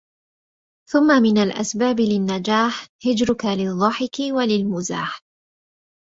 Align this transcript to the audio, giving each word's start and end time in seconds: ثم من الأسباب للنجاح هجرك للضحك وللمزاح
ثم 0.89 1.21
من 1.21 1.37
الأسباب 1.37 1.99
للنجاح 1.99 2.87
هجرك 3.05 3.45
للضحك 3.45 4.19
وللمزاح 4.35 5.21